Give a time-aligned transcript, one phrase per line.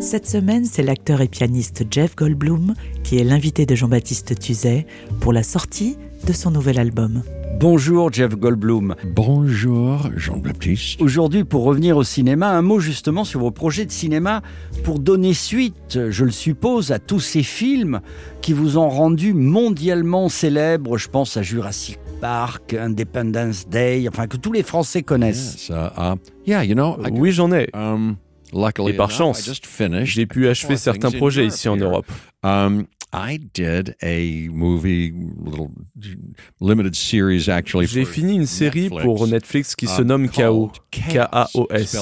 [0.00, 2.74] Cette semaine, c'est l'acteur et pianiste Jeff Goldblum
[3.04, 4.86] qui est l'invité de Jean-Baptiste Tuzet
[5.20, 5.96] pour la sortie
[6.26, 7.22] de son nouvel album.
[7.58, 8.94] Bonjour Jeff Goldblum.
[9.14, 11.00] bonjour Jean-Baptiste.
[11.02, 14.40] Aujourd'hui, pour revenir au cinéma, un mot justement sur vos projets de cinéma
[14.84, 18.00] pour donner suite, je le suppose, à tous ces films
[18.40, 20.96] qui vous ont rendu mondialement célèbres.
[20.96, 25.68] Je pense à Jurassic Park, Independence Day, enfin que tous les Français connaissent.
[25.68, 26.14] Yes, uh, uh,
[26.46, 27.68] yeah, you know, I, Oui, j'en ai.
[27.74, 28.16] um,
[28.88, 29.50] Et par chance,
[30.04, 31.76] J'ai pu achever certains projets ici en.
[31.76, 32.06] Europe.
[32.42, 35.12] Um, I did a movie,
[35.44, 35.70] little
[36.60, 37.86] limited series actually.
[37.86, 40.70] J'ai for fini une série pour Netflix qui se um, nomme KO.
[40.92, 41.96] K-A-O-S.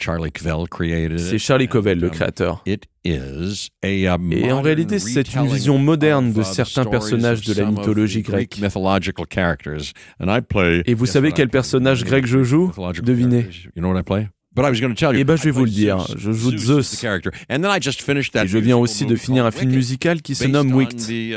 [0.00, 1.18] Um, Charlie Covell created.
[1.18, 2.62] C'est Charlie Covell, le um, créateur.
[2.66, 7.42] It is a, uh, Et en modern réalité, c'est une vision moderne de certains personnages
[7.42, 8.58] de la mythologie grecque.
[8.60, 9.92] mythological characters.
[10.20, 11.58] And I play- Et vous savez what I quel play?
[11.58, 12.72] personnage grec je joue?
[13.02, 13.48] Devinez.
[14.52, 15.20] But I was going to tell you.
[15.20, 16.04] Eh ben, je vais I vous le dire.
[16.18, 16.90] Je joue Zeus is Zeus.
[16.90, 17.30] the character.
[17.48, 20.22] And then I just finished that Et je viens aussi de finir un film musical
[20.22, 20.98] qui se nomme Wicked.
[20.98, 21.34] the,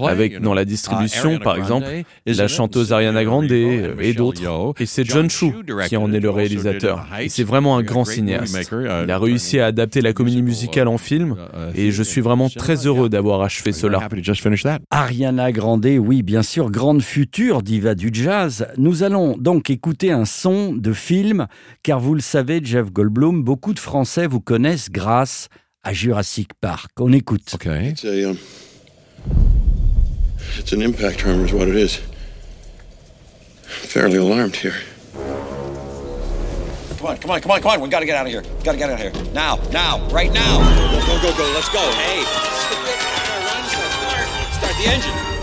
[0.00, 1.86] uh, Avec dans la Uh, distribution, par exemple,
[2.26, 4.74] la chanteuse Ariana Grande Erivo et, d'autres.
[4.80, 5.52] Et c'est John Chu
[5.86, 7.06] qui en est le réalisateur.
[7.20, 8.72] Et c'est vraiment un grand cinéaste.
[8.72, 11.36] uh, Il a réussi à adapter la comédie musical, musicale uh, en film.
[11.74, 14.08] uh, Et je suis vraiment très heureux d'avoir achevé cela.
[14.90, 18.66] Ariana Grande, oui, bien sûr, grande future diva du jazz.
[18.78, 21.46] Nous allons donc écouter un son de film,
[21.84, 25.48] car vous le savez, Jeff Goldblum, beaucoup de Français vous connaissent grâce
[25.82, 26.90] à Jurassic Park.
[26.98, 27.54] On écoute.
[27.54, 27.90] Okay.
[27.90, 28.38] It's a, um,
[30.58, 32.00] it's an impact tremor is what it is.
[33.64, 34.74] I'm fairly alarmed here.
[36.98, 37.80] Come on, come on, come on, come on.
[37.82, 38.42] We gotta get out of here.
[38.64, 39.32] Gotta get out of here.
[39.32, 40.58] Now, now, right now.
[40.90, 41.52] Go, go, go, go.
[41.54, 41.80] Let's go.
[41.92, 42.24] Hey.
[44.56, 45.38] Start the engine.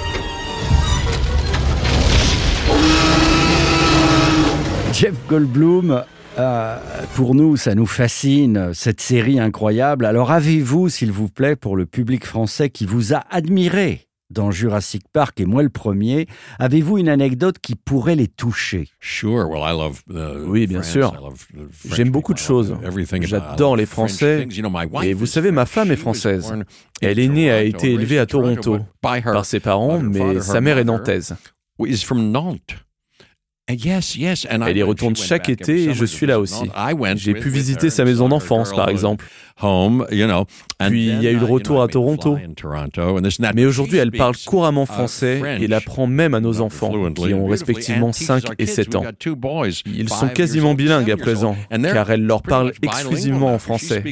[4.92, 6.06] Jeff Goldblum,
[6.38, 6.78] euh,
[7.16, 10.06] pour nous, ça nous fascine, cette série incroyable.
[10.06, 14.02] Alors avez-vous, s'il vous plaît, pour le public français qui vous a admiré
[14.32, 18.90] dans Jurassic Park, et moi le premier, avez-vous une anecdote qui pourrait les toucher?
[19.00, 19.48] Sure.
[19.48, 20.92] Well, I love uh, Oui, bien France.
[20.92, 21.14] sûr.
[21.18, 22.56] I love the French J'aime beaucoup de people.
[22.56, 22.88] I love choses.
[22.88, 24.48] everything about- I J'adore love les Français.
[25.04, 26.52] Et vous savez, ma femme est française.
[27.02, 30.00] Elle est née, a Toronto, été élevée à Toronto but by her- par ses parents,
[30.00, 31.36] by her mais sa her mère est mother nantaise.
[31.86, 32.60] is from Nantes.
[32.60, 36.70] And yes, yes, and I Elle y retourne chaque été et je suis là aussi.
[37.18, 39.26] J'ai pu visiter sa maison d'enfance, par exemple.
[39.62, 40.46] Home, you know.
[40.82, 42.38] And Puis, il y a eu le retour à Toronto.
[43.54, 47.34] Mais But aujourd'hui, elle parle couramment français et l'apprend même à nos enfants, qui and
[47.34, 48.72] ont respectivement and teaches 5 our et kids.
[48.72, 49.04] 7 We've ans.
[49.86, 54.04] Ils sont quasiment bilingues à présent, car elle leur parle exclusivement en français.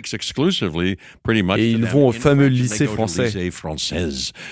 [1.57, 3.51] Et ils vont au fameux lycée français.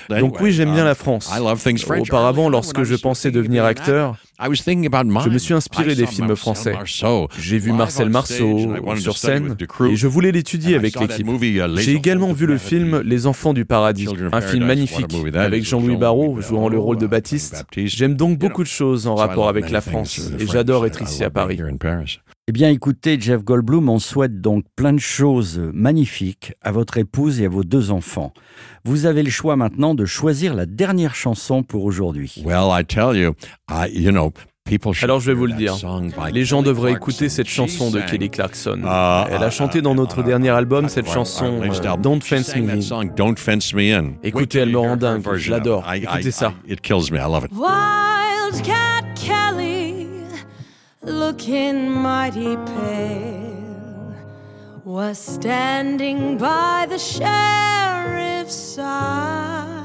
[0.10, 1.32] Donc oui, j'aime bien um, la France.
[2.02, 6.74] Auparavant, lorsque je was pensais devenir acteur, je me suis inspiré des films français.
[7.40, 9.56] J'ai vu Marcel Marceau sur scène
[9.90, 11.28] et je voulais l'étudier avec l'équipe.
[11.28, 14.92] uh, J'ai également vu le film Les Enfants du Paradis, Children of un film Paradise,
[14.92, 17.66] magnifique avec is, Jean-Louis Barrault jouant le rôle de uh, Baptiste.
[17.76, 21.02] J'aime donc beaucoup de choses en rapport avec la things, France uh, et j'adore être
[21.02, 21.60] ici à Paris.
[22.48, 27.40] Eh bien, écoutez, Jeff Goldblum, on souhaite donc plein de choses magnifiques à votre épouse
[27.40, 28.34] et à vos deux enfants.
[28.84, 32.42] Vous avez le choix maintenant de choisir la dernière chanson pour aujourd'hui.
[32.44, 33.36] Well, I tell you,
[33.70, 34.51] I, you know, people should
[35.02, 35.76] Alors je vais vous le dire.
[36.32, 38.80] Les gens devraient écouter cette chanson de Kelly Clarkson.
[38.84, 41.98] uh, Elle a uh, chanté dans notre uh, dernier album cette chanson euh.
[41.98, 42.82] Don't Fence Me In.
[42.82, 44.14] song, Don't Fence Me In.
[44.24, 45.22] Écoutez, elle me rend dingue.
[45.36, 45.84] Je l'adore.
[45.94, 46.54] Écoutez ça.
[46.68, 47.18] It kills me.
[47.18, 47.52] I love it.
[47.52, 50.08] Wildcat Kelly,
[51.04, 54.14] looking mighty pale,
[54.86, 59.82] was standing by the sheriff's side.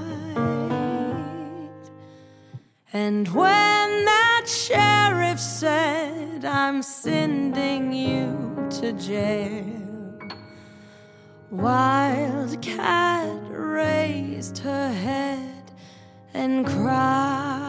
[2.93, 9.83] And when that sheriff said, I'm sending you to jail,
[11.51, 15.73] Wildcat raised her head
[16.35, 17.66] and cried.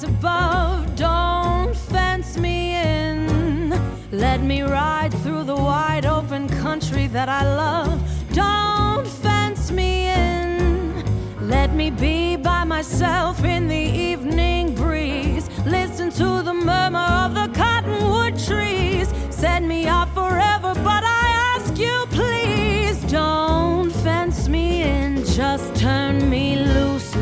[0.00, 0.96] Skies above.
[0.96, 3.70] Don't fence me in.
[4.10, 8.00] Let me ride through the wide open country that I love.
[8.32, 11.48] Don't fence me in.
[11.48, 14.99] Let me be by myself in the evening breeze.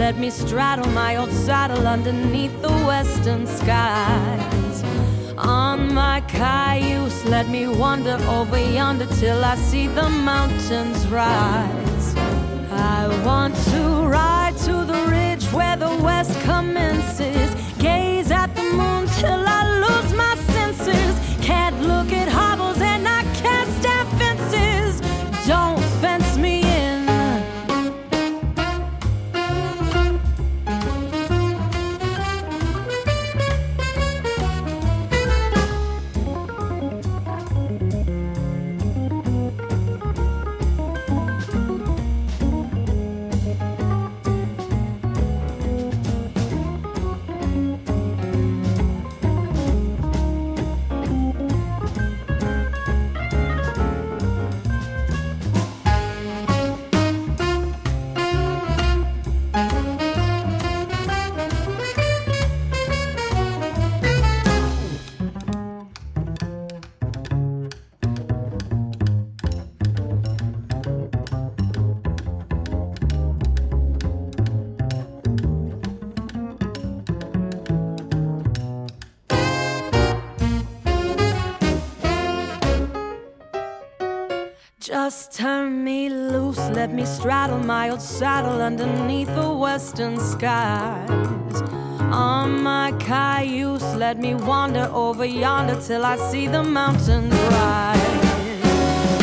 [0.08, 4.82] Let me straddle my old saddle underneath the western skies.
[5.36, 12.14] On my cayuse, let me wander over yonder till I see the mountains rise.
[12.70, 17.27] I want to ride to the ridge where the west commences.
[84.88, 91.60] Just turn me loose, let me straddle my old saddle underneath the western skies.
[92.10, 98.00] On my cayuse, let me wander over yonder till I see the mountains rise.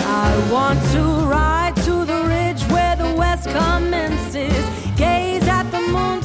[0.05, 4.65] I want to ride to the ridge where the west commences.
[4.95, 6.21] Gaze at the moon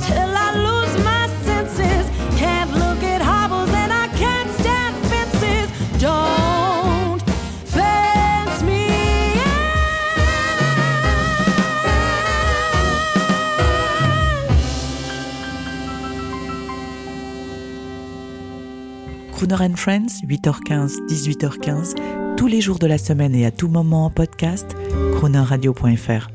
[19.40, 24.04] Crooner and Friends, 8h15, 18h15, tous les jours de la semaine et à tout moment
[24.04, 24.76] en podcast,
[25.14, 26.28] croonerradio.fr.